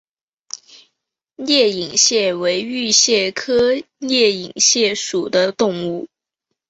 [1.35, 6.07] 裂隐蟹为玉蟹科裂隐蟹属的动物。